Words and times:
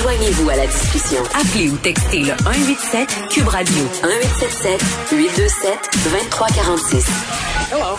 Joignez-vous 0.00 0.48
à 0.48 0.54
la 0.54 0.66
discussion. 0.66 1.18
Appelez 1.34 1.70
ou 1.70 1.76
textez 1.76 2.20
le 2.20 2.32
187 2.44 3.08
Cube 3.30 3.48
Radio 3.48 3.74
1877 4.04 4.80
827 5.10 5.72
2346. 6.04 7.06
Hello. 7.72 7.96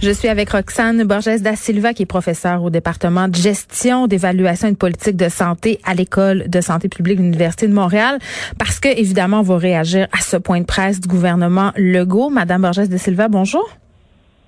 Je 0.00 0.10
suis 0.10 0.28
avec 0.28 0.48
Roxane 0.50 1.04
Borges 1.04 1.42
da 1.42 1.54
Silva, 1.54 1.92
qui 1.92 2.04
est 2.04 2.06
professeure 2.06 2.62
au 2.62 2.70
département 2.70 3.28
de 3.28 3.36
gestion, 3.36 4.06
d'évaluation 4.06 4.68
et 4.68 4.72
de 4.72 4.76
politique 4.76 5.16
de 5.16 5.28
santé 5.28 5.80
à 5.84 5.92
l'École 5.92 6.48
de 6.48 6.60
santé 6.62 6.88
publique 6.88 7.18
de 7.18 7.24
l'Université 7.24 7.68
de 7.68 7.74
Montréal, 7.74 8.18
parce 8.58 8.80
que, 8.80 8.88
évidemment, 8.88 9.40
on 9.40 9.42
va 9.42 9.58
réagir 9.58 10.08
à 10.12 10.22
ce 10.22 10.38
point 10.38 10.60
de 10.60 10.66
presse 10.66 11.00
du 11.00 11.08
gouvernement 11.08 11.72
Legault. 11.76 12.30
Madame 12.30 12.62
Borges 12.62 12.88
da 12.88 12.96
Silva, 12.96 13.28
bonjour. 13.28 13.68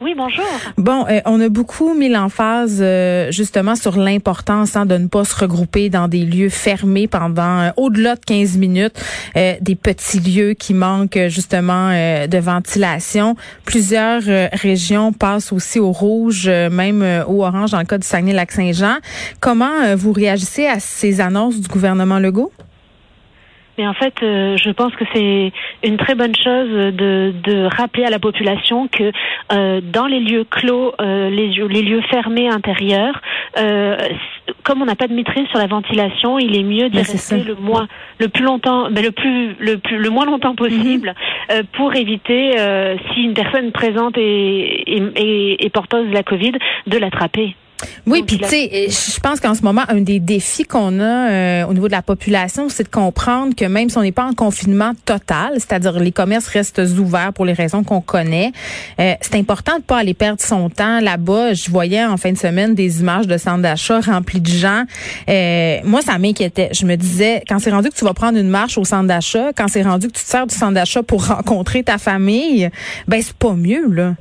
Oui, 0.00 0.14
bonjour. 0.16 0.44
Bon, 0.76 1.06
euh, 1.08 1.20
on 1.24 1.40
a 1.40 1.48
beaucoup 1.48 1.92
mis 1.92 2.08
l'emphase 2.08 2.78
euh, 2.80 3.32
justement 3.32 3.74
sur 3.74 3.96
l'importance 3.96 4.76
hein, 4.76 4.86
de 4.86 4.96
ne 4.96 5.08
pas 5.08 5.24
se 5.24 5.34
regrouper 5.34 5.90
dans 5.90 6.06
des 6.06 6.24
lieux 6.24 6.50
fermés 6.50 7.08
pendant 7.08 7.62
euh, 7.62 7.70
au-delà 7.76 8.14
de 8.14 8.20
15 8.24 8.58
minutes, 8.58 8.94
des 9.34 9.74
petits 9.74 10.20
lieux 10.20 10.54
qui 10.54 10.72
manquent 10.72 11.26
justement 11.28 11.90
de 11.90 12.38
ventilation. 12.38 13.34
Plusieurs 13.64 14.22
régions 14.52 15.12
passent 15.12 15.52
aussi 15.52 15.78
au 15.80 15.90
rouge, 15.90 16.48
même 16.48 17.02
au 17.26 17.44
orange 17.44 17.72
dans 17.72 17.78
le 17.78 17.84
cas 17.84 17.98
du 17.98 18.06
Saguenay-Lac-Saint-Jean. 18.06 18.96
Comment 19.40 19.96
vous 19.96 20.12
réagissez 20.12 20.66
à 20.66 20.80
ces 20.80 21.20
annonces 21.20 21.60
du 21.60 21.68
gouvernement 21.68 22.18
Legault? 22.18 22.52
Mais 23.78 23.86
en 23.86 23.94
fait, 23.94 24.14
euh, 24.24 24.56
je 24.56 24.70
pense 24.70 24.92
que 24.96 25.04
c'est 25.14 25.52
une 25.84 25.96
très 25.98 26.16
bonne 26.16 26.34
chose 26.34 26.68
de, 26.68 27.32
de 27.44 27.64
rappeler 27.76 28.04
à 28.04 28.10
la 28.10 28.18
population 28.18 28.88
que 28.88 29.12
euh, 29.52 29.80
dans 29.80 30.06
les 30.06 30.18
lieux 30.18 30.44
clos, 30.44 30.92
euh, 31.00 31.30
les, 31.30 31.46
les, 31.46 31.82
lieux 31.82 32.02
fermés 32.10 32.48
intérieurs, 32.48 33.22
comme 34.64 34.82
on 34.82 34.84
n'a 34.84 34.96
pas 34.96 35.06
de 35.06 35.14
maîtrise 35.14 35.46
sur 35.48 35.58
la 35.58 35.68
ventilation, 35.68 36.38
il 36.40 36.56
est 36.56 36.64
mieux 36.64 36.90
de 36.90 36.98
rester 36.98 37.42
le 37.44 37.54
moins, 37.54 37.86
le 38.18 38.28
plus 38.28 38.44
longtemps, 38.44 38.90
mais 38.90 39.02
le 39.02 39.12
plus, 39.12 39.54
le 39.60 39.78
plus, 39.78 39.98
le 39.98 40.10
moins 40.10 40.26
longtemps 40.26 40.56
possible 40.56 41.14
mhm. 41.48 41.64
pour 41.72 41.94
éviter, 41.94 42.56
si 43.12 43.22
une 43.22 43.34
personne 43.34 43.70
présente 43.70 44.16
est 44.18 45.72
porteuse 45.72 46.08
de 46.08 46.14
la 46.14 46.24
Covid, 46.24 46.52
de 46.86 46.98
l'attraper. 46.98 47.54
Oui, 48.06 48.22
puis 48.26 48.38
tu 48.38 48.48
sais, 48.48 48.88
je 48.88 49.20
pense 49.20 49.38
qu'en 49.40 49.54
ce 49.54 49.62
moment, 49.62 49.82
un 49.88 50.00
des 50.00 50.18
défis 50.18 50.64
qu'on 50.64 50.98
a 51.00 51.30
euh, 51.30 51.66
au 51.66 51.74
niveau 51.74 51.86
de 51.86 51.92
la 51.92 52.02
population, 52.02 52.68
c'est 52.68 52.84
de 52.84 52.88
comprendre 52.88 53.54
que 53.54 53.64
même 53.64 53.90
si 53.90 53.98
on 53.98 54.02
n'est 54.02 54.12
pas 54.12 54.24
en 54.24 54.32
confinement 54.32 54.92
total, 55.04 55.52
c'est-à-dire 55.54 55.98
les 56.00 56.12
commerces 56.12 56.48
restent 56.48 56.80
ouverts 56.98 57.32
pour 57.32 57.44
les 57.44 57.52
raisons 57.52 57.84
qu'on 57.84 58.00
connaît, 58.00 58.52
euh, 58.98 59.14
c'est 59.20 59.36
important 59.36 59.76
de 59.76 59.82
pas 59.82 59.98
aller 59.98 60.14
perdre 60.14 60.40
son 60.40 60.70
temps 60.70 61.00
là-bas. 61.00 61.52
Je 61.52 61.70
voyais 61.70 62.04
en 62.04 62.16
fin 62.16 62.32
de 62.32 62.38
semaine 62.38 62.74
des 62.74 63.00
images 63.00 63.26
de 63.26 63.36
centres 63.36 63.62
d'achat 63.62 64.00
remplis 64.00 64.40
de 64.40 64.50
gens. 64.50 64.84
Euh, 65.28 65.78
moi, 65.84 66.00
ça 66.02 66.18
m'inquiétait. 66.18 66.70
Je 66.72 66.86
me 66.86 66.96
disais, 66.96 67.42
quand 67.48 67.58
c'est 67.58 67.70
rendu 67.70 67.90
que 67.90 67.94
tu 67.94 68.04
vas 68.04 68.14
prendre 68.14 68.38
une 68.38 68.48
marche 68.48 68.78
au 68.78 68.84
centre 68.84 69.06
d'achat, 69.06 69.52
quand 69.56 69.68
c'est 69.68 69.82
rendu 69.82 70.08
que 70.08 70.12
tu 70.12 70.24
te 70.24 70.28
sers 70.28 70.46
du 70.46 70.54
centre 70.54 70.74
d'achat 70.74 71.02
pour 71.02 71.26
rencontrer 71.28 71.82
ta 71.82 71.98
famille, 71.98 72.70
ben 73.06 73.20
c'est 73.22 73.36
pas 73.36 73.54
mieux 73.54 73.88
là. 73.88 74.14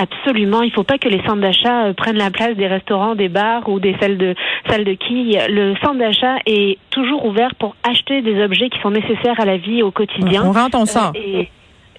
Absolument, 0.00 0.62
il 0.62 0.68
ne 0.68 0.74
faut 0.74 0.84
pas 0.84 0.96
que 0.98 1.08
les 1.08 1.20
centres 1.24 1.40
d'achat 1.40 1.86
euh, 1.86 1.92
prennent 1.92 2.18
la 2.18 2.30
place 2.30 2.56
des 2.56 2.68
restaurants, 2.68 3.16
des 3.16 3.28
bars 3.28 3.68
ou 3.68 3.80
des 3.80 3.96
salles 4.00 4.16
de 4.16 4.36
salles 4.70 4.84
de 4.84 4.92
quilles. 4.92 5.40
Le 5.48 5.74
centre 5.82 5.98
d'achat 5.98 6.36
est 6.46 6.78
toujours 6.90 7.24
ouvert 7.24 7.56
pour 7.56 7.74
acheter 7.82 8.22
des 8.22 8.40
objets 8.40 8.68
qui 8.70 8.78
sont 8.80 8.92
nécessaires 8.92 9.40
à 9.40 9.44
la 9.44 9.56
vie 9.56 9.82
au 9.82 9.90
quotidien. 9.90 10.44
On 10.44 10.52
rentre, 10.52 10.78
on 10.78 10.86
sort. 10.86 11.12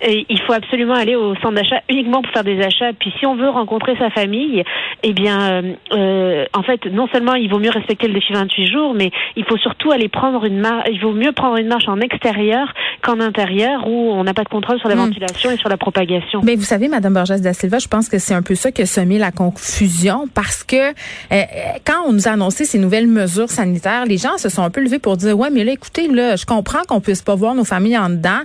Il 0.08 0.39
faut 0.47 0.53
absolument 0.53 0.94
aller 0.94 1.16
au 1.16 1.36
centre 1.36 1.53
d'achat 1.53 1.81
uniquement 1.89 2.22
pour 2.22 2.31
faire 2.31 2.44
des 2.44 2.61
achats. 2.61 2.94
Puis 2.94 3.14
si 3.19 3.25
on 3.25 3.36
veut 3.36 3.50
rencontrer 3.50 3.95
sa 3.97 4.09
famille, 4.09 4.64
eh 5.03 5.14
bien, 5.14 5.52
euh, 5.52 5.73
euh 5.94 6.45
en 6.53 6.64
fait, 6.64 6.86
non 6.86 7.08
seulement 7.11 7.33
il 7.36 7.50
vaut 7.50 7.59
mieux 7.59 7.69
respecter 7.69 8.08
le 8.08 8.14
défi 8.14 8.33
28 8.33 8.67
jours, 8.67 8.94
mais 8.94 9.11
il 9.36 9.45
faut 9.45 9.58
surtout 9.58 9.91
aller 9.91 10.08
prendre 10.08 10.45
une 10.45 10.59
marche. 10.59 10.88
Il 10.91 11.00
vaut 11.02 11.11
mieux 11.11 11.31
prendre 11.31 11.58
une 11.58 11.67
marche 11.67 11.88
en 11.88 12.00
extérieur 12.00 12.73
qu'en 13.02 13.19
intérieur 13.19 13.88
où 13.88 14.11
on 14.11 14.23
n'a 14.23 14.33
pas 14.33 14.44
de 14.44 14.50
contrôle 14.50 14.79
sur 14.79 14.90
la 14.90 14.96
hmm. 14.96 15.00
ventilation 15.00 15.51
et 15.51 15.57
sur 15.57 15.69
la 15.69 15.78
propagation. 15.78 16.41
Mais 16.44 16.56
vous 16.56 16.63
savez, 16.63 16.88
Madame 16.88 17.13
Borges 17.13 17.41
da 17.41 17.53
Silva, 17.53 17.79
je 17.79 17.88
pense 17.88 18.09
que 18.09 18.19
c'est 18.19 18.34
un 18.34 18.41
peu 18.41 18.56
ça 18.56 18.72
qui 18.72 18.81
a 18.81 18.85
semé 18.85 19.18
la 19.18 19.31
confusion 19.31 20.28
parce 20.34 20.63
que 20.63 20.75
euh, 20.75 21.44
quand 21.85 22.07
on 22.07 22.13
nous 22.13 22.28
a 22.28 22.31
annoncé 22.31 22.66
ces 22.66 22.79
nouvelles 22.79 23.07
mesures 23.07 23.50
sanitaires, 23.50 24.06
les 24.06 24.18
gens 24.18 24.38
se 24.38 24.50
sont 24.50 24.63
un 24.63 24.69
peu 24.69 24.81
levés 24.81 25.00
pour 25.00 25.18
dire 25.18 25.38
ouais, 25.38 25.50
mais 25.50 25.63
là, 25.63 25.73
écoutez, 25.73 26.07
là, 26.07 26.35
je 26.35 26.46
comprends 26.46 26.84
qu'on 26.88 27.02
puisse 27.02 27.22
pas 27.22 27.35
voir 27.35 27.56
nos 27.56 27.63
familles 27.66 27.97
en 27.97 28.09
dedans, 28.09 28.41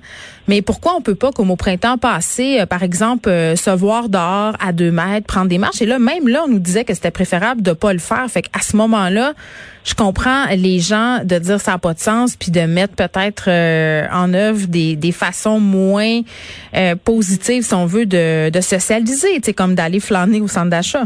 mais 0.49 0.62
pourquoi 0.62 0.95
on 0.97 1.01
peut 1.01 1.15
pas 1.15 1.33
au 1.50 1.56
printemps 1.56 1.99
passé, 1.99 2.60
euh, 2.60 2.66
par 2.66 2.82
exemple, 2.82 3.28
euh, 3.28 3.56
se 3.56 3.71
voir 3.71 4.09
dehors 4.09 4.55
à 4.60 4.72
deux 4.72 4.91
mètres, 4.91 5.27
prendre 5.27 5.49
des 5.49 5.59
marches. 5.59 5.82
Et 5.82 5.87
là, 5.87 5.99
même 5.99 6.28
là, 6.28 6.44
on 6.47 6.50
nous 6.50 6.59
disait 6.59 6.84
que 6.84 6.94
c'était 6.94 7.10
préférable 7.10 7.62
de 7.62 7.72
pas 7.72 7.93
le 7.93 7.99
faire. 7.99 8.27
Fait 8.28 8.43
qu'à 8.43 8.60
ce 8.60 8.77
moment-là, 8.77 9.34
je 9.84 9.94
comprends 9.94 10.47
les 10.56 10.81
gens 10.81 11.21
de 11.25 11.38
dire 11.38 11.60
ça 11.60 11.72
n'a 11.72 11.78
pas 11.78 11.94
de 11.94 11.99
sens, 12.00 12.37
puis 12.37 12.50
de 12.50 12.62
mettre 12.62 12.94
peut-être 12.94 13.44
euh, 13.49 14.06
en 14.12 14.33
œuvre 14.34 14.66
des, 14.66 14.97
des 14.97 15.12
façons 15.12 15.60
moins 15.60 16.21
positives, 17.04 17.65
si 17.65 17.75
on 17.75 17.87
veut, 17.87 18.06
de, 18.06 18.50
de 18.50 18.60
socialiser, 18.60 19.41
comme 19.56 19.75
d'aller 19.75 20.00
flâner 20.00 20.41
au 20.41 20.49
centre 20.49 20.71
d'achat. 20.71 21.04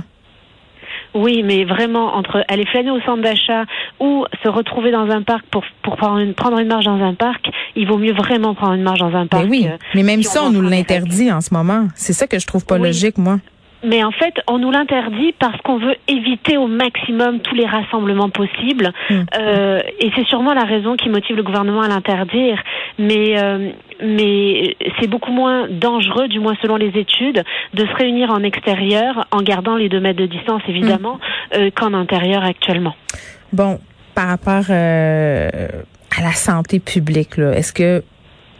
Oui, 1.14 1.42
mais 1.42 1.64
vraiment, 1.64 2.14
entre 2.14 2.44
aller 2.48 2.66
flâner 2.66 2.90
au 2.90 3.00
centre 3.00 3.22
d'achat 3.22 3.64
ou 4.00 4.24
se 4.42 4.48
retrouver 4.48 4.90
dans 4.90 5.08
un 5.10 5.22
parc 5.22 5.44
pour, 5.50 5.64
pour 5.82 5.96
prendre, 5.96 6.18
une, 6.18 6.34
prendre 6.34 6.58
une 6.58 6.68
marche 6.68 6.84
dans 6.84 7.02
un 7.02 7.14
parc, 7.14 7.48
il 7.76 7.86
vaut 7.86 7.98
mieux 7.98 8.12
vraiment 8.12 8.54
prendre 8.54 8.74
une 8.74 8.82
marche 8.82 9.00
dans 9.00 9.14
un 9.14 9.26
parc. 9.26 9.44
Mais 9.44 9.50
oui, 9.50 9.66
euh, 9.68 9.76
mais 9.94 10.02
même 10.02 10.22
ça, 10.22 10.44
on 10.44 10.50
nous 10.50 10.62
l'interdit 10.62 11.32
en 11.32 11.40
ce 11.40 11.52
moment. 11.52 11.88
C'est 11.94 12.12
ça 12.12 12.26
que 12.26 12.38
je 12.38 12.46
trouve 12.46 12.64
pas 12.64 12.78
logique, 12.78 13.18
moi. 13.18 13.38
Mais 13.84 14.02
en 14.02 14.10
fait, 14.10 14.34
on 14.48 14.58
nous 14.58 14.70
l'interdit 14.70 15.34
parce 15.38 15.60
qu'on 15.62 15.78
veut 15.78 15.94
éviter 16.08 16.56
au 16.56 16.66
maximum 16.66 17.40
tous 17.40 17.54
les 17.54 17.66
rassemblements 17.66 18.30
possibles. 18.30 18.92
Hmm. 19.08 19.22
Euh, 19.38 19.80
et 20.00 20.10
c'est 20.16 20.26
sûrement 20.26 20.52
la 20.54 20.64
raison 20.64 20.96
qui 20.96 21.08
motive 21.08 21.36
le 21.36 21.42
gouvernement 21.42 21.82
à 21.82 21.88
l'interdire. 21.88 22.60
Mais, 22.98 23.40
euh, 23.40 23.70
mais 24.02 24.76
c'est 24.98 25.06
beaucoup 25.06 25.30
moins 25.30 25.68
dangereux, 25.68 26.28
du 26.28 26.40
moins 26.40 26.56
selon 26.60 26.76
les 26.76 26.98
études, 26.98 27.44
de 27.74 27.86
se 27.86 27.94
réunir 27.94 28.30
en 28.30 28.42
extérieur 28.42 29.26
en 29.30 29.42
gardant 29.42 29.76
les 29.76 29.88
deux 29.88 30.00
mètres 30.00 30.20
de 30.20 30.26
distance, 30.26 30.62
évidemment, 30.68 31.14
hmm. 31.14 31.58
euh, 31.58 31.70
qu'en 31.74 31.94
intérieur 31.94 32.42
actuellement. 32.44 32.96
Bon, 33.52 33.78
par 34.14 34.28
rapport 34.28 34.64
euh, 34.70 35.48
à 36.18 36.22
la 36.22 36.32
santé 36.32 36.80
publique, 36.80 37.38
est-ce 37.38 37.72
que 37.72 38.02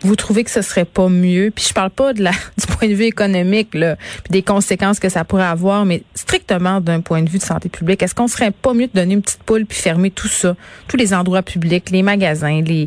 vous 0.02 0.16
trouvez 0.16 0.44
que 0.44 0.50
ce 0.50 0.62
serait 0.62 0.84
pas 0.84 1.08
mieux? 1.08 1.50
Puis 1.54 1.66
je 1.68 1.74
parle 1.74 1.90
pas 1.90 2.12
de 2.12 2.22
la 2.22 2.30
du 2.58 2.66
point 2.66 2.88
de 2.88 2.94
vue 2.94 3.04
économique 3.04 3.74
là, 3.74 3.96
puis 3.96 4.30
des 4.30 4.42
conséquences 4.42 5.00
que 5.00 5.08
ça 5.08 5.24
pourrait 5.24 5.44
avoir, 5.44 5.84
mais 5.84 6.02
strictement 6.14 6.80
d'un 6.80 7.00
point 7.00 7.22
de 7.22 7.30
vue 7.30 7.38
de 7.38 7.44
santé 7.44 7.68
publique. 7.68 8.02
Est-ce 8.02 8.14
qu'on 8.14 8.28
serait 8.28 8.50
pas 8.50 8.74
mieux 8.74 8.86
de 8.86 8.92
donner 8.92 9.14
une 9.14 9.22
petite 9.22 9.42
poule 9.42 9.66
puis 9.66 9.78
fermer 9.78 10.10
tout 10.10 10.28
ça, 10.28 10.56
tous 10.86 10.96
les 10.96 11.14
endroits 11.14 11.42
publics, 11.42 11.90
les 11.90 12.02
magasins, 12.02 12.60
les 12.62 12.86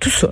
tout 0.00 0.10
ça 0.10 0.30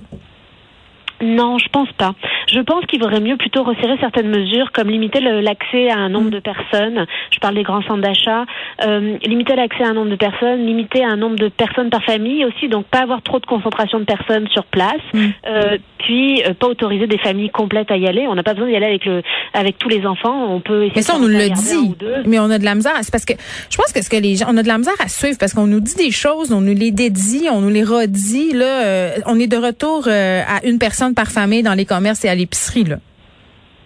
non, 1.21 1.57
je 1.57 1.67
pense 1.69 1.91
pas. 1.93 2.13
Je 2.47 2.59
pense 2.59 2.85
qu'il 2.85 2.99
vaudrait 2.99 3.19
mieux 3.19 3.37
plutôt 3.37 3.63
resserrer 3.63 3.97
certaines 3.99 4.29
mesures, 4.29 4.71
comme 4.71 4.89
limiter 4.89 5.19
l'accès 5.19 5.89
à 5.89 5.97
un 5.97 6.09
nombre 6.09 6.27
mm. 6.27 6.31
de 6.31 6.39
personnes. 6.39 7.05
Je 7.31 7.39
parle 7.39 7.55
des 7.55 7.63
grands 7.63 7.81
centres 7.81 8.01
d'achat. 8.01 8.45
Euh, 8.85 9.17
limiter 9.23 9.55
l'accès 9.55 9.83
à 9.83 9.89
un 9.89 9.93
nombre 9.93 10.11
de 10.11 10.15
personnes, 10.15 10.65
limiter 10.65 11.03
un 11.03 11.15
nombre 11.15 11.35
de 11.35 11.49
personnes 11.49 11.89
par 11.89 12.03
famille 12.03 12.45
aussi, 12.45 12.67
donc 12.69 12.85
pas 12.85 12.99
avoir 12.99 13.21
trop 13.23 13.39
de 13.39 13.45
concentration 13.45 13.99
de 13.99 14.05
personnes 14.05 14.47
sur 14.49 14.65
place. 14.65 15.01
Mm. 15.13 15.25
Euh, 15.47 15.77
puis 15.99 16.43
euh, 16.43 16.53
pas 16.53 16.67
autoriser 16.67 17.07
des 17.07 17.17
familles 17.17 17.49
complètes 17.49 17.89
à 17.89 17.97
y 17.97 18.07
aller. 18.07 18.27
On 18.27 18.35
n'a 18.35 18.43
pas 18.43 18.53
besoin 18.53 18.69
d'y 18.69 18.75
aller 18.75 18.85
avec 18.85 19.05
le 19.05 19.23
avec 19.53 19.79
tous 19.79 19.89
les 19.89 20.05
enfants. 20.05 20.53
On 20.53 20.59
peut 20.59 20.83
essayer. 20.85 20.93
Mais 20.97 21.01
ça, 21.01 21.15
on 21.15 21.19
nous 21.19 21.27
le 21.27 21.49
dit. 21.49 21.95
Mais 22.25 22.39
on 22.39 22.49
a 22.49 22.59
de 22.59 22.65
la 22.65 22.75
misère. 22.75 22.93
C'est 23.01 23.11
parce 23.11 23.25
que 23.25 23.33
je 23.69 23.77
pense 23.77 23.91
que 23.91 24.03
ce 24.03 24.09
que 24.09 24.17
les 24.17 24.35
gens, 24.35 24.45
on 24.49 24.57
a 24.57 24.63
de 24.63 24.67
la 24.67 24.77
misère 24.77 24.93
à 24.99 25.07
suivre 25.07 25.37
parce 25.39 25.53
qu'on 25.53 25.67
nous 25.67 25.79
dit 25.79 25.95
des 25.95 26.11
choses, 26.11 26.51
on 26.51 26.61
nous 26.61 26.75
les 26.75 26.91
dédie, 26.91 27.47
on 27.51 27.61
nous 27.61 27.69
les 27.69 27.83
redit. 27.83 28.53
Là, 28.53 29.13
on 29.25 29.39
est 29.39 29.47
de 29.47 29.57
retour 29.57 30.07
à 30.07 30.65
une 30.65 30.77
personne 30.77 31.06
par 31.15 31.27
famille 31.27 31.63
dans 31.63 31.73
les 31.73 31.85
commerces 31.85 32.25
et 32.25 32.29
à 32.29 32.35
l'épicerie, 32.35 32.83
là. 32.83 32.97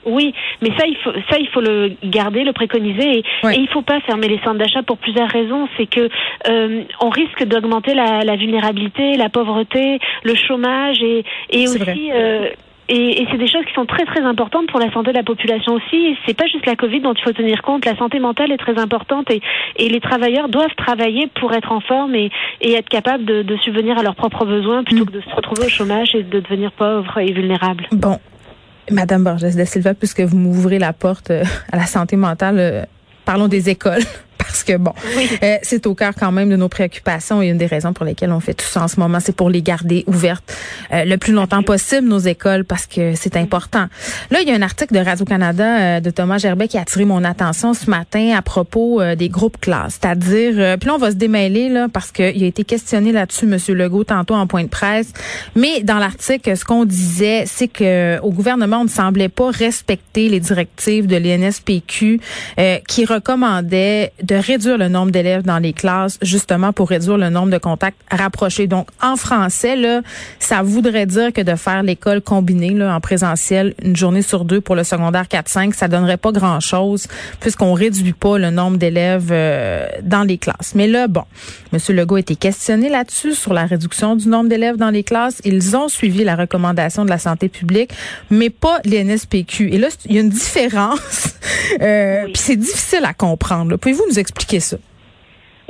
Oui, 0.04 0.34
mais 0.64 0.70
ça 0.80 0.88
il 0.88 0.98
faut 0.98 1.12
ça 1.30 1.38
il 1.40 1.48
faut 1.50 1.62
le 1.62 1.92
garder, 2.04 2.44
le 2.44 2.54
préconiser 2.54 3.20
et, 3.20 3.24
il 3.44 3.68
faut 3.72 3.84
pas 3.84 4.00
fermer 4.02 4.28
les 4.28 4.40
centres 4.40 4.58
d'achat 4.58 4.82
pour 4.82 4.98
plusieurs 4.98 5.30
raisons. 5.30 5.68
C'est 5.78 5.86
que 5.86 6.10
euh, 6.50 6.84
on 7.02 7.10
risque 7.10 7.44
d'augmenter 7.44 7.94
la, 7.94 8.36
vulnérabilité, 8.36 9.16
la 9.16 9.30
pauvreté, 9.30 10.00
le 10.24 10.34
chômage 10.34 11.04
et, 11.04 11.24
et 11.52 11.68
aussi 11.68 12.12
euh, 12.92 12.96
et, 12.96 13.28
c'est 13.32 13.38
des 13.38 13.48
choses 13.48 13.66
qui 13.66 13.74
sont 13.74 13.86
très 13.86 14.06
très 14.06 14.22
importantes 14.22 14.68
pour 14.70 14.80
la 14.80 14.92
santé 14.92 15.12
de 15.12 15.18
la 15.18 15.24
population 15.24 15.74
aussi. 15.74 16.18
C'est 16.26 16.36
pas 16.36 16.46
juste 16.46 16.66
la 16.66 16.76
Covid 16.76 17.02
dont 17.02 17.14
il 17.14 17.24
faut 17.24 17.32
tenir 17.32 17.62
compte. 17.62 17.86
La 17.86 17.96
santé 17.98 18.20
mentale 18.20 18.52
est 18.52 18.58
très 18.58 18.78
importante 18.78 19.30
et, 19.32 19.42
et 19.78 19.90
les 19.90 20.00
travailleurs 20.00 20.50
doivent 20.50 20.76
travailler 20.76 21.28
pour 21.40 21.54
être 21.54 21.72
en 21.72 21.80
forme 21.82 22.16
et, 22.16 22.32
et 22.62 22.74
être 22.74 22.90
capables 22.90 23.26
de, 23.26 23.44
de, 23.44 23.58
subvenir 23.58 23.98
à 23.98 24.04
leurs 24.04 24.16
propres 24.16 24.46
besoins 24.46 24.84
plutôt 24.84 25.06
que 25.06 25.12
de 25.12 25.22
se 25.22 25.36
retrouver 25.36 25.66
au 25.66 25.70
chômage 25.70 26.16
et 26.16 26.24
de 26.24 26.40
devenir 26.40 26.72
pauvres 26.72 27.18
et 27.20 27.32
vulnérables. 27.32 27.88
Bon, 27.92 28.18
Madame 28.90 29.24
Borges 29.24 29.56
de 29.56 29.66
Silva, 29.66 29.94
puisque 29.94 30.22
vous 30.22 30.38
m'ouvrez 30.38 30.80
la 30.80 30.94
porte 30.94 31.32
euh, 31.32 31.44
à 31.72 31.78
la 31.78 31.86
santé 31.86 32.18
mentale, 32.18 32.60
euh, 32.60 32.84
parlons 33.26 33.48
des 33.48 33.70
écoles 33.70 34.04
que 34.72 34.78
bon, 34.78 34.94
euh, 35.44 35.58
c'est 35.62 35.86
au 35.88 35.96
cœur 35.96 36.14
quand 36.18 36.32
même 36.32 36.50
de 36.50 36.56
nos 36.56 36.70
préoccupations 36.70 37.42
et 37.42 37.48
une 37.48 37.58
des 37.58 37.66
raisons 37.66 37.94
pour 37.94 38.06
lesquelles 38.06 38.32
on 38.32 38.40
fait 38.40 38.54
tout 38.54 38.66
ça 38.66 38.84
en 38.84 38.88
ce 38.88 39.00
moment, 39.00 39.20
c'est 39.20 39.36
pour 39.36 39.50
les 39.50 39.62
garder 39.62 40.04
ouvertes 40.08 40.56
euh, 40.94 41.06
le 41.06 41.18
plus 41.18 41.34
longtemps 41.34 41.64
possible 41.64 42.08
nos 42.08 42.20
écoles 42.20 42.66
parce 42.66 42.86
que 42.86 43.16
c'est 43.16 43.36
important. 43.38 43.88
Là, 44.30 44.42
il 44.42 44.48
y 44.48 44.52
a 44.52 44.56
un 44.56 44.62
article 44.62 44.94
de 44.94 45.00
Radio 45.00 45.26
Canada 45.26 46.00
de 46.00 46.10
Thomas 46.10 46.38
Gerbet 46.38 46.68
qui 46.68 46.78
a 46.78 46.82
attiré 46.82 47.06
mon 47.06 47.24
attention 47.24 47.74
ce 47.74 47.90
matin 47.90 48.34
à 48.36 48.42
propos 48.42 49.02
des 49.16 49.30
groupes 49.30 49.60
classes, 49.60 50.00
c'est-à-dire, 50.02 50.78
puis 50.78 50.88
là 50.88 50.96
on 50.96 50.98
va 50.98 51.12
se 51.12 51.16
démêler 51.16 51.70
là 51.70 51.88
parce 51.92 52.12
qu'il 52.12 52.44
a 52.44 52.48
été 52.48 52.64
questionné 52.64 53.12
là-dessus, 53.12 53.46
Monsieur 53.46 53.74
Legault 53.74 54.04
tantôt 54.04 54.36
en 54.36 54.48
point 54.48 54.64
de 54.64 54.70
presse, 54.70 55.12
mais 55.56 55.82
dans 55.84 55.98
l'article, 55.98 56.56
ce 56.56 56.66
qu'on 56.66 56.86
disait, 56.86 57.44
c'est 57.46 57.68
que 57.68 58.20
au 58.22 58.32
gouvernement 58.32 58.82
on 58.82 58.86
ne 58.86 58.90
semblait 58.90 59.30
pas 59.30 59.52
respecter 59.52 60.30
les 60.30 60.40
directives 60.40 61.08
de 61.08 61.18
l'INSPQ 61.18 62.20
euh, 62.60 62.78
qui 62.88 63.06
recommandait 63.06 64.14
de 64.22 64.36
réduire 64.36 64.61
le 64.70 64.88
nombre 64.88 65.12
d'élèves 65.12 65.44
dans 65.44 65.60
les 65.60 65.74
classes 65.74 66.18
justement 66.22 66.74
pour 66.74 66.90
réduire 66.90 67.18
le 67.18 67.30
nombre 67.30 67.52
de 67.52 67.58
contacts 67.58 67.98
rapprochés. 68.10 68.68
Donc 68.68 68.88
en 69.02 69.16
français 69.16 69.76
là, 69.76 70.02
ça 70.40 70.62
voudrait 70.62 71.06
dire 71.06 71.34
que 71.34 71.42
de 71.42 71.56
faire 71.56 71.84
l'école 71.84 72.22
combinée 72.22 72.72
là 72.72 72.96
en 72.96 73.00
présentiel 73.00 73.74
une 73.84 73.96
journée 73.96 74.22
sur 74.22 74.46
deux 74.46 74.62
pour 74.62 74.76
le 74.76 74.84
secondaire 74.84 75.26
4-5, 75.26 75.74
ça 75.74 75.88
donnerait 75.88 76.18
pas 76.18 76.32
grand-chose 76.32 77.08
puisqu'on 77.40 77.74
réduit 77.74 78.14
pas 78.14 78.38
le 78.38 78.52
nombre 78.52 78.78
d'élèves 78.78 79.30
euh, 79.32 79.88
dans 80.04 80.24
les 80.24 80.38
classes. 80.38 80.74
Mais 80.76 80.88
là 80.88 81.08
bon, 81.08 81.24
monsieur 81.72 81.94
Legault 81.94 82.16
a 82.16 82.20
été 82.20 82.36
questionné 82.36 82.90
là-dessus 82.90 83.34
sur 83.34 83.54
la 83.54 83.66
réduction 83.66 84.16
du 84.16 84.28
nombre 84.28 84.50
d'élèves 84.50 84.78
dans 84.78 84.90
les 84.90 85.04
classes, 85.04 85.42
ils 85.44 85.76
ont 85.76 85.90
suivi 85.90 86.24
la 86.24 86.36
recommandation 86.36 87.06
de 87.06 87.10
la 87.10 87.18
santé 87.18 87.50
publique, 87.50 87.92
mais 88.30 88.50
pas 88.50 88.80
l'INSPQ. 88.86 89.70
Et 89.74 89.78
là, 89.78 89.88
il 90.06 90.16
y 90.16 90.18
a 90.18 90.22
une 90.22 90.30
différence. 90.30 91.00
Euh, 91.82 92.26
Puis 92.26 92.38
c'est 92.38 92.56
difficile 92.56 93.06
à 93.06 93.14
comprendre. 93.14 93.78
Pouvez-vous 93.78 94.04
nous 94.10 94.20
expliquer 94.20 94.41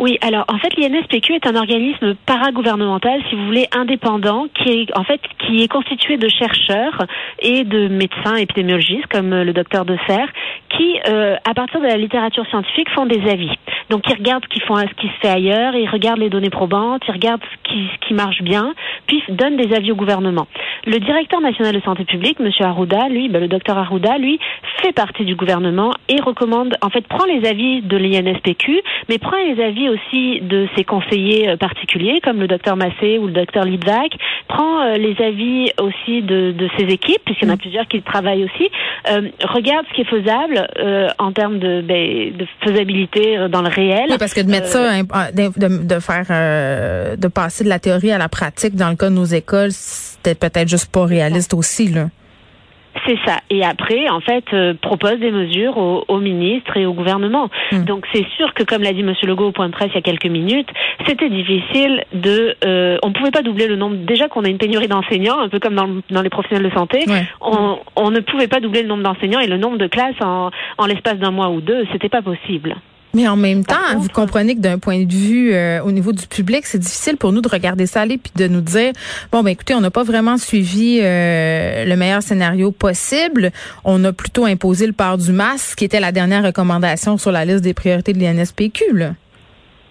Oui, 0.01 0.18
alors 0.21 0.45
en 0.47 0.57
fait 0.57 0.75
l'INSPQ 0.77 1.35
est 1.35 1.45
un 1.45 1.56
organisme 1.56 2.15
paragouvernemental, 2.25 3.21
si 3.29 3.35
vous 3.35 3.45
voulez, 3.45 3.68
indépendant, 3.71 4.47
qui 4.56 4.69
est 4.69 4.97
en 4.97 5.03
fait 5.03 5.21
qui 5.45 5.62
est 5.62 5.68
constitué 5.68 6.18
de 6.18 6.27
chercheurs 6.27 7.06
et 7.38 7.63
de 7.63 7.88
médecins 7.88 8.35
épidémiologistes 8.35 9.06
comme 9.12 9.29
le 9.29 9.53
docteur 9.53 9.85
De 9.85 9.95
Serre, 10.07 10.29
qui 10.69 11.00
euh, 11.07 11.35
à 11.47 11.53
partir 11.53 11.81
de 11.81 11.85
la 11.85 11.97
littérature 11.97 12.47
scientifique 12.47 12.89
font 12.95 13.06
des 13.06 13.21
avis. 13.29 13.51
Donc 13.91 14.03
ils 14.09 14.15
regardent 14.15 14.45
ce, 14.49 14.59
font, 14.65 14.77
ce 14.77 14.93
qui 14.95 15.07
se 15.07 15.19
fait 15.21 15.27
ailleurs, 15.27 15.75
ils 15.75 15.89
regardent 15.89 16.19
les 16.19 16.29
données 16.29 16.49
probantes, 16.49 17.01
ils 17.09 17.11
regardent 17.11 17.43
ce 17.43 17.69
qui, 17.69 17.89
ce 17.93 18.07
qui 18.07 18.13
marche 18.13 18.41
bien, 18.41 18.73
puis 19.05 19.21
donnent 19.27 19.57
des 19.57 19.75
avis 19.75 19.91
au 19.91 19.95
gouvernement. 19.95 20.47
Le 20.85 20.97
directeur 20.97 21.41
national 21.41 21.75
de 21.75 21.81
santé 21.81 22.05
publique, 22.05 22.38
M. 22.39 22.49
Arruda, 22.61 23.09
lui, 23.09 23.27
ben, 23.27 23.41
le 23.41 23.49
docteur 23.49 23.77
Arruda, 23.77 24.17
lui, 24.17 24.39
fait 24.81 24.93
partie 24.93 25.25
du 25.25 25.35
gouvernement 25.35 25.91
et 26.07 26.21
recommande, 26.21 26.75
en 26.81 26.89
fait, 26.89 27.05
prend 27.05 27.25
les 27.25 27.45
avis 27.47 27.81
de 27.81 27.97
l'INSPQ, 27.97 28.81
mais 29.09 29.17
prend 29.17 29.35
les 29.45 29.61
avis 29.61 29.89
aussi 29.89 30.39
de 30.39 30.69
ses 30.77 30.85
conseillers 30.85 31.49
euh, 31.49 31.57
particuliers, 31.57 32.21
comme 32.23 32.39
le 32.39 32.47
docteur 32.47 32.77
Massé 32.77 33.17
ou 33.19 33.27
le 33.27 33.33
docteur 33.33 33.65
Litvak, 33.65 34.15
prend 34.51 34.81
euh, 34.81 34.98
les 34.98 35.15
avis 35.24 35.71
aussi 35.80 36.21
de, 36.21 36.51
de 36.51 36.69
ses 36.77 36.86
équipes, 36.86 37.21
puisqu'il 37.25 37.48
y 37.48 37.50
en 37.50 37.53
a 37.53 37.56
mm. 37.56 37.59
plusieurs 37.59 37.88
qui 37.88 38.01
travaillent 38.01 38.44
aussi, 38.44 38.69
euh, 39.09 39.30
regarde 39.48 39.86
ce 39.89 39.95
qui 39.95 40.01
est 40.01 40.09
faisable 40.09 40.68
euh, 40.80 41.07
en 41.18 41.31
termes 41.31 41.59
de, 41.59 41.81
ben, 41.81 42.36
de 42.38 42.45
faisabilité 42.63 43.48
dans 43.50 43.62
le 43.62 43.69
réel. 43.69 44.07
Oui, 44.09 44.18
parce 44.19 44.33
que 44.33 44.42
de 44.42 44.50
mettre 44.50 44.68
ça, 44.68 45.01
de, 45.01 45.83
de 45.86 46.00
faire, 46.00 47.18
de 47.18 47.27
passer 47.27 47.63
de 47.63 47.69
la 47.69 47.80
théorie 47.80 48.12
à 48.12 48.18
la 48.18 48.30
pratique 48.30 48.75
dans 48.75 48.89
le 48.89 48.95
cas 48.95 49.09
de 49.09 49.15
nos 49.15 49.25
écoles, 49.25 49.71
c'était 49.71 50.36
peut-être 50.36 50.68
juste 50.68 50.92
pas 50.92 51.06
réaliste 51.06 51.53
aussi, 51.53 51.88
là. 51.88 52.07
C'est 53.06 53.18
ça. 53.25 53.39
Et 53.50 53.63
après, 53.63 54.09
en 54.09 54.19
fait, 54.19 54.44
euh, 54.53 54.74
propose 54.80 55.19
des 55.19 55.31
mesures 55.31 55.77
aux, 55.77 56.03
aux, 56.07 56.19
ministres 56.19 56.77
et 56.77 56.86
au 56.86 56.94
gouvernement. 56.94 57.50
Hmm. 57.71 57.83
Donc 57.83 58.06
c'est 58.13 58.25
sûr 58.38 58.53
que, 58.53 58.63
comme 58.63 58.83
l'a 58.83 58.94
dit 58.94 59.01
M. 59.01 59.13
Legault 59.24 59.48
au 59.48 59.51
point 59.51 59.68
de 59.68 59.74
presse 59.74 59.89
il 59.94 59.95
y 59.95 59.98
a 59.98 60.01
quelques 60.01 60.27
minutes, 60.27 60.69
c'était 61.07 61.30
difficile 61.30 62.03
de. 62.13 62.56
Euh, 62.65 62.98
on 63.03 63.09
ne 63.09 63.13
pouvait 63.13 63.31
pas 63.31 63.42
doubler 63.42 63.68
le 63.68 63.75
nombre. 63.75 63.95
Déjà 63.98 64.27
qu'on 64.27 64.44
a 64.44 64.50
une 64.50 64.57
pénurie 64.57 64.88
d'enseignants, 64.88 65.39
un 65.39 65.50
peu 65.50 65.59
comme 65.59 65.75
dans, 65.75 65.89
dans 66.09 66.21
les 66.21 66.30
professionnels 66.30 66.69
de 66.69 66.75
santé, 66.75 67.06
on, 67.42 67.80
on, 67.95 68.12
ne 68.12 68.19
pouvait 68.19 68.48
pas 68.48 68.59
doubler 68.59 68.83
le 68.83 68.88
nombre 68.88 69.03
d'enseignants 69.03 69.39
et 69.39 69.48
le 69.48 69.57
nombre 69.57 69.77
de 69.77 69.88
classes 69.88 70.21
en, 70.21 70.51
en 70.77 70.86
l'espace 70.86 71.18
d'un 71.18 71.31
mois 71.31 71.50
ou 71.50 71.62
deux. 71.62 71.86
C'était 71.92 72.09
pas 72.09 72.21
possible. 72.21 72.75
Mais 73.13 73.27
en 73.27 73.35
même 73.35 73.65
temps, 73.65 73.97
vous 73.97 74.09
comprenez 74.09 74.55
que 74.55 74.61
d'un 74.61 74.79
point 74.79 75.03
de 75.03 75.13
vue 75.13 75.53
euh, 75.53 75.81
au 75.83 75.91
niveau 75.91 76.13
du 76.13 76.27
public, 76.27 76.65
c'est 76.65 76.79
difficile 76.79 77.17
pour 77.17 77.31
nous 77.31 77.41
de 77.41 77.49
regarder 77.49 77.85
ça 77.85 78.01
aller 78.01 78.17
puis 78.17 78.31
de 78.35 78.47
nous 78.47 78.61
dire 78.61 78.93
bon 79.31 79.43
ben 79.43 79.49
écoutez, 79.49 79.75
on 79.75 79.81
n'a 79.81 79.91
pas 79.91 80.03
vraiment 80.03 80.37
suivi 80.37 80.99
euh, 81.01 81.85
le 81.85 81.95
meilleur 81.95 82.21
scénario 82.21 82.71
possible. 82.71 83.51
On 83.83 84.03
a 84.05 84.13
plutôt 84.13 84.45
imposé 84.45 84.87
le 84.87 84.93
port 84.93 85.17
du 85.17 85.31
masque, 85.31 85.77
qui 85.77 85.85
était 85.85 85.99
la 85.99 86.11
dernière 86.11 86.43
recommandation 86.43 87.17
sur 87.17 87.31
la 87.31 87.45
liste 87.45 87.63
des 87.63 87.73
priorités 87.73 88.13
de 88.13 88.19
l'INSPQ. 88.19 89.13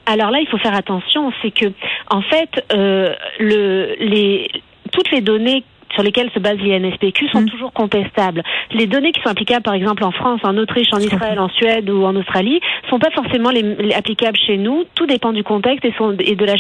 Alors 0.07 0.31
là, 0.31 0.39
il 0.41 0.49
faut 0.49 0.59
faire 0.59 0.75
attention, 0.75 1.31
c'est 1.43 1.51
que 1.53 1.67
en 2.09 2.23
fait, 2.23 2.65
euh, 2.73 3.13
le, 3.39 3.95
les 4.01 4.51
toutes 4.93 5.11
les 5.13 5.21
données 5.21 5.63
sur 5.95 6.03
lesquelles 6.03 6.31
se 6.35 6.39
base 6.39 6.59
l'INSPQ 6.59 7.29
sont 7.29 7.43
mm. 7.43 7.51
toujours 7.51 7.73
contestables. 7.73 8.43
Les 8.73 8.87
données 8.87 9.13
qui 9.13 9.21
sont 9.23 9.31
applicables, 9.31 9.63
par 9.63 9.75
exemple, 9.75 10.05
en 10.05 10.13
France, 10.13 10.41
en 10.45 10.57
Autriche, 10.57 10.89
en 10.93 10.99
Israël, 10.99 11.39
en 11.39 11.49
Suède 11.49 11.89
ou 11.91 12.05
en 12.05 12.17
Australie, 12.17 12.61
sont 12.89 12.99
pas 12.99 13.11
forcément 13.11 13.51
les, 13.51 13.93
applicables 13.95 14.39
chez 14.47 14.57
nous. 14.57 14.85
Tout 14.95 15.07
dépend 15.07 15.33
du 15.33 15.43
contexte 15.43 15.85
et, 15.85 16.35
de 16.35 16.45
la, 16.45 16.55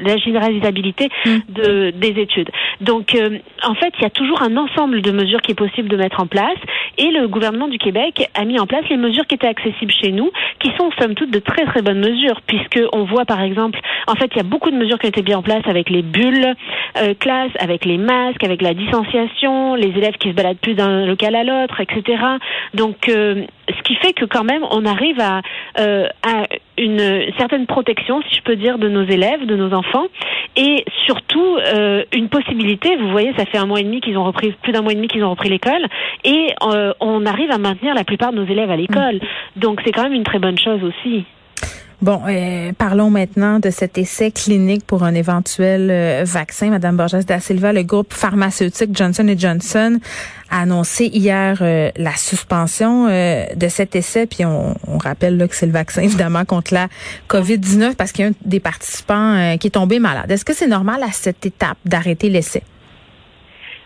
la 0.00 0.16
généralisabilité 0.16 1.08
mm. 1.24 1.38
de, 1.48 1.90
des 1.90 2.20
études. 2.20 2.50
Donc, 2.80 3.14
euh, 3.14 3.38
en 3.62 3.74
fait, 3.74 3.92
il 3.98 4.02
y 4.02 4.06
a 4.06 4.10
toujours 4.10 4.42
un 4.42 4.56
ensemble 4.56 5.02
de 5.02 5.10
mesures 5.10 5.40
qui 5.40 5.52
est 5.52 5.56
possible 5.58 5.88
de 5.88 5.96
mettre 5.96 6.20
en 6.20 6.26
place 6.26 6.58
et 6.98 7.10
le 7.10 7.28
gouvernement 7.28 7.68
du 7.68 7.78
Québec 7.78 8.28
a 8.34 8.44
mis 8.44 8.58
en 8.58 8.66
place 8.66 8.84
les 8.88 8.96
mesures 8.96 9.26
qui 9.26 9.34
étaient 9.34 9.48
accessibles 9.48 9.92
chez 9.92 10.12
nous, 10.12 10.30
qui 10.60 10.70
sont 10.78 10.90
somme 11.00 11.14
toute 11.14 11.30
de 11.30 11.38
très 11.38 11.64
très 11.66 11.82
bonnes 11.82 12.00
mesures, 12.00 12.40
puisque 12.46 12.80
on 12.92 13.04
voit 13.04 13.24
par 13.24 13.40
exemple, 13.40 13.78
en 14.06 14.14
fait, 14.14 14.30
il 14.32 14.36
y 14.36 14.40
a 14.40 14.44
beaucoup 14.44 14.70
de 14.70 14.76
mesures 14.76 14.98
qui 14.98 15.06
ont 15.06 15.10
été 15.10 15.22
mises 15.22 15.34
en 15.34 15.42
place 15.42 15.62
avec 15.66 15.90
les 15.90 16.02
bulles 16.02 16.54
euh, 16.98 17.14
classes, 17.18 17.52
avec 17.58 17.84
les 17.84 17.98
masques, 17.98 18.33
avec 18.42 18.62
la 18.62 18.74
distanciation, 18.74 19.74
les 19.74 19.88
élèves 19.88 20.14
qui 20.14 20.30
se 20.30 20.34
baladent 20.34 20.58
plus 20.58 20.74
d'un 20.74 21.06
local 21.06 21.34
à 21.34 21.44
l'autre, 21.44 21.80
etc. 21.80 22.22
Donc, 22.74 23.08
euh, 23.08 23.44
ce 23.68 23.82
qui 23.82 23.94
fait 23.96 24.12
que 24.12 24.24
quand 24.24 24.44
même, 24.44 24.64
on 24.70 24.84
arrive 24.84 25.20
à, 25.20 25.42
euh, 25.78 26.08
à 26.22 26.46
une 26.78 27.32
certaine 27.38 27.66
protection, 27.66 28.22
si 28.28 28.36
je 28.36 28.42
peux 28.42 28.56
dire, 28.56 28.78
de 28.78 28.88
nos 28.88 29.04
élèves, 29.04 29.46
de 29.46 29.56
nos 29.56 29.72
enfants, 29.72 30.06
et 30.56 30.84
surtout 31.06 31.56
euh, 31.56 32.04
une 32.12 32.28
possibilité. 32.28 32.96
Vous 32.96 33.10
voyez, 33.10 33.32
ça 33.36 33.46
fait 33.46 33.58
un 33.58 33.66
mois 33.66 33.80
et 33.80 33.84
demi 33.84 34.00
qu'ils 34.00 34.18
ont 34.18 34.24
repris, 34.24 34.52
plus 34.62 34.72
d'un 34.72 34.82
mois 34.82 34.92
et 34.92 34.96
demi 34.96 35.08
qu'ils 35.08 35.24
ont 35.24 35.30
repris 35.30 35.48
l'école, 35.48 35.86
et 36.24 36.48
on 37.00 37.26
arrive 37.26 37.50
à 37.50 37.58
maintenir 37.58 37.94
la 37.94 38.04
plupart 38.04 38.32
de 38.32 38.38
nos 38.38 38.46
élèves 38.46 38.70
à 38.70 38.76
l'école. 38.76 39.16
Mm. 39.16 39.60
Donc, 39.60 39.80
c'est 39.84 39.92
quand 39.92 40.04
même 40.04 40.14
une 40.14 40.24
très 40.24 40.38
bonne 40.38 40.58
chose 40.58 40.80
aussi. 40.82 41.24
Bon, 42.04 42.20
euh, 42.28 42.72
parlons 42.76 43.08
maintenant 43.08 43.60
de 43.60 43.70
cet 43.70 43.96
essai 43.96 44.30
clinique 44.30 44.84
pour 44.86 45.04
un 45.04 45.14
éventuel 45.14 45.88
euh, 45.90 46.24
vaccin. 46.26 46.68
Madame 46.68 46.98
Borges 46.98 47.24
da 47.24 47.40
Silva, 47.40 47.72
le 47.72 47.82
groupe 47.82 48.12
pharmaceutique 48.12 48.90
Johnson 48.92 49.26
Johnson 49.38 49.98
a 50.50 50.60
annoncé 50.60 51.06
hier 51.06 51.60
euh, 51.62 51.90
la 51.96 52.10
suspension 52.10 53.06
de 53.06 53.68
cet 53.68 53.96
essai. 53.96 54.26
Puis 54.26 54.44
on, 54.44 54.98
rappelle 54.98 55.38
là, 55.38 55.48
que 55.48 55.54
c'est 55.54 55.64
le 55.64 55.72
vaccin 55.72 56.02
évidemment 56.08 56.44
contre 56.44 56.74
la 56.74 56.88
COVID-19 57.30 57.96
parce 57.96 58.12
qu'il 58.12 58.26
y 58.26 58.28
a 58.28 58.32
un 58.32 58.34
des 58.44 58.60
participants 58.60 59.56
qui 59.58 59.68
est 59.68 59.70
tombé 59.70 59.98
malade. 59.98 60.30
Est-ce 60.30 60.44
que 60.44 60.52
c'est 60.52 60.68
normal 60.68 61.02
à 61.02 61.10
cette 61.10 61.46
étape 61.46 61.78
d'arrêter 61.86 62.28
l'essai? 62.28 62.64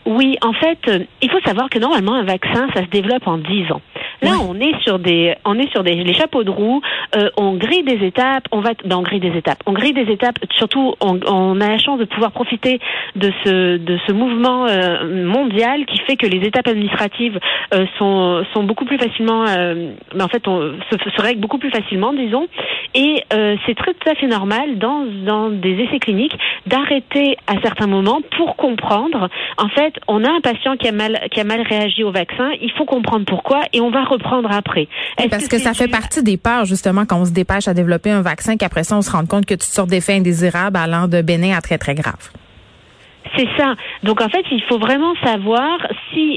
Oui, 0.06 0.36
en 0.42 0.54
fait, 0.54 1.06
il 1.22 1.30
faut 1.30 1.40
savoir 1.46 1.70
que 1.70 1.78
normalement 1.78 2.14
un 2.14 2.24
vaccin, 2.24 2.66
ça 2.74 2.82
se 2.82 2.90
développe 2.90 3.28
en 3.28 3.38
10 3.38 3.70
ans. 3.70 3.82
Là, 4.22 4.32
on 4.48 4.58
est 4.60 4.78
sur 4.82 4.98
des, 4.98 5.34
on 5.44 5.58
est 5.58 5.70
sur 5.70 5.82
des 5.82 5.94
les 5.94 6.14
chapeaux 6.14 6.44
de 6.44 6.50
roue. 6.50 6.80
Euh, 7.16 7.30
on 7.36 7.54
grille 7.54 7.84
des 7.84 8.04
étapes. 8.04 8.44
On 8.52 8.60
va, 8.60 8.70
ben, 8.84 8.96
on 8.96 9.02
grille 9.02 9.20
des 9.20 9.36
étapes. 9.36 9.58
On 9.66 9.72
grille 9.72 9.92
des 9.92 10.10
étapes. 10.12 10.38
Surtout, 10.56 10.94
on, 11.00 11.20
on 11.26 11.60
a 11.60 11.68
la 11.68 11.78
chance 11.78 11.98
de 11.98 12.04
pouvoir 12.04 12.32
profiter 12.32 12.80
de 13.16 13.32
ce 13.44 13.76
de 13.76 13.98
ce 14.06 14.12
mouvement 14.12 14.66
euh, 14.66 15.24
mondial 15.24 15.86
qui 15.86 15.98
fait 16.00 16.16
que 16.16 16.26
les 16.26 16.46
étapes 16.46 16.66
administratives 16.66 17.38
euh, 17.74 17.86
sont 17.98 18.44
sont 18.52 18.64
beaucoup 18.64 18.84
plus 18.84 18.98
facilement, 18.98 19.44
euh, 19.46 19.92
ben, 20.14 20.24
en 20.24 20.28
fait, 20.28 20.46
on 20.48 20.74
se, 20.90 21.10
se 21.10 21.22
règlent 21.22 21.40
beaucoup 21.40 21.58
plus 21.58 21.70
facilement, 21.70 22.12
disons. 22.12 22.48
Et 22.94 23.22
euh, 23.32 23.56
c'est 23.66 23.76
très 23.76 23.94
tout 23.94 24.08
à 24.10 24.14
fait 24.14 24.26
normal 24.26 24.78
dans 24.78 25.04
dans 25.24 25.50
des 25.50 25.74
essais 25.82 25.98
cliniques 25.98 26.36
d'arrêter 26.66 27.36
à 27.46 27.60
certains 27.62 27.86
moments 27.86 28.20
pour 28.36 28.56
comprendre. 28.56 29.28
En 29.58 29.68
fait, 29.68 29.94
on 30.08 30.24
a 30.24 30.30
un 30.30 30.40
patient 30.40 30.76
qui 30.76 30.88
a 30.88 30.92
mal 30.92 31.20
qui 31.30 31.40
a 31.40 31.44
mal 31.44 31.62
réagi 31.62 32.02
au 32.02 32.10
vaccin. 32.10 32.50
Il 32.60 32.72
faut 32.72 32.84
comprendre 32.84 33.24
pourquoi 33.24 33.60
et 33.72 33.80
on 33.80 33.90
va 33.90 34.07
reprendre 34.08 34.50
après. 34.50 34.88
parce 35.30 35.48
que, 35.48 35.58
ça 35.58 35.74
fait 35.74 35.88
partie 35.88 36.22
des 36.22 36.36
peurs, 36.36 36.64
justement, 36.64 37.04
quand 37.06 37.20
on 37.20 37.24
se 37.24 37.32
dépêche 37.32 37.68
à 37.68 37.74
développer 37.74 38.10
un 38.10 38.22
vaccin, 38.22 38.56
qu'après 38.56 38.84
ça, 38.84 38.96
on 38.96 39.02
se 39.02 39.10
rend 39.10 39.26
compte 39.26 39.46
que 39.46 39.54
tu 39.54 39.66
sors 39.66 39.86
des 39.86 39.98
d'effets 39.98 40.14
indésirables 40.14 40.76
allant 40.76 41.08
de 41.08 41.22
bénin 41.22 41.56
à 41.56 41.60
très, 41.60 41.78
très 41.78 41.94
grave. 41.94 42.30
C'est 43.36 43.48
ça. 43.56 43.74
Donc 44.04 44.20
en 44.20 44.28
fait, 44.28 44.44
il 44.50 44.62
faut 44.62 44.78
vraiment 44.78 45.14
savoir 45.24 45.78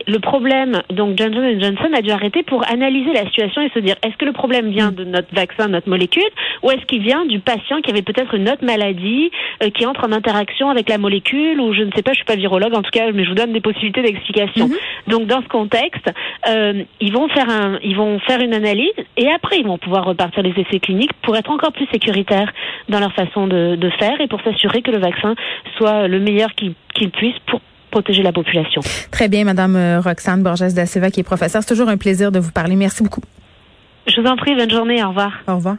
le 0.08 0.20
problème, 0.20 0.82
donc 0.90 1.18
Johnson 1.18 1.60
Johnson 1.60 1.90
a 1.94 2.02
dû 2.02 2.12
arrêter 2.12 2.44
pour 2.44 2.68
analyser 2.70 3.14
la 3.14 3.26
situation 3.26 3.62
et 3.62 3.70
se 3.70 3.80
dire 3.80 3.96
est-ce 4.04 4.16
que 4.18 4.26
le 4.26 4.32
problème 4.32 4.70
vient 4.70 4.92
de 4.92 5.04
notre 5.04 5.34
vaccin, 5.34 5.68
notre 5.68 5.90
molécule, 5.90 6.30
ou 6.64 6.72
est-ce 6.72 6.86
qu'il 6.86 7.02
vient 7.02 7.26
du 7.26 7.40
patient 7.40 7.82
qui 7.82 7.90
avait 7.90 8.02
peut-être 8.02 8.34
une 8.36 8.50
autre 8.50 8.64
maladie 8.64 9.32
euh, 9.64 9.70
qui 9.70 9.86
entre 9.86 10.08
en 10.08 10.12
interaction 10.12 10.70
avec 10.70 10.90
la 10.90 10.98
molécule, 10.98 11.60
ou 11.60 11.74
je 11.74 11.82
ne 11.82 11.92
sais 11.92 12.02
pas, 12.02 12.12
je 12.12 12.18
suis 12.18 12.26
pas 12.26 12.36
virologue 12.36 12.76
en 12.76 12.82
tout 12.82 12.92
cas, 12.92 13.12
mais 13.12 13.24
je 13.24 13.30
vous 13.30 13.36
donne 13.36 13.54
des 13.54 13.62
possibilités 13.62 14.02
d'explication. 14.02 14.68
Mhm. 14.68 14.76
Donc 15.08 15.28
dans 15.28 15.42
ce 15.42 15.48
contexte, 15.48 16.12
euh, 16.48 16.84
ils 17.00 17.14
vont 17.14 17.28
faire 17.30 17.50
un, 17.50 17.80
ils 17.84 17.96
vont 17.96 18.20
faire 18.20 18.42
une 18.42 18.54
analyse 18.54 18.94
et 19.18 19.30
après 19.30 19.58
ils 19.60 19.66
vont 19.66 19.78
pouvoir 19.78 20.06
repartir 20.06 20.44
les 20.44 20.52
essais 20.52 20.80
cliniques 20.80 21.14
pour 21.22 21.36
être 21.36 21.52
encore 21.52 21.72
plus 21.72 21.88
sécuritaires 21.92 22.52
dans 22.90 23.00
leur 23.00 23.14
façon 23.14 23.48
de, 23.48 23.76
de 23.76 23.90
faire 23.92 24.20
et 24.22 24.28
pour 24.28 24.42
s'assurer 24.42 24.82
que 24.82 24.92
le 24.92 25.00
vaccin 25.00 25.36
soit 25.78 26.08
le 26.08 26.20
meilleur 26.20 26.50
qu'il 26.54 27.10
puisse 27.12 27.38
pour 27.46 27.62
protéger 27.92 28.24
la 28.24 28.32
population. 28.32 28.82
Très 29.12 29.30
bien, 29.30 29.44
Madame 29.44 29.76
euh, 29.76 30.00
Roxane 30.00 30.42
Borges 30.42 30.74
da 30.74 30.86
Silva, 30.86 31.12
qui 31.12 31.20
est 31.20 31.24
professeure. 31.24 31.62
C'est 31.62 31.74
toujours 31.74 31.90
un 31.90 31.98
plaisir 31.98 32.32
de 32.32 32.40
vous 32.40 32.52
parler. 32.52 32.76
Merci 32.76 33.04
beaucoup. 33.04 33.22
Je 34.08 34.20
vous 34.20 34.28
en 34.28 34.36
prie, 34.36 34.56
bonne 34.56 34.72
journée. 34.72 35.04
Au 35.04 35.10
revoir. 35.10 35.34
Au 35.48 35.56
revoir. 35.56 35.76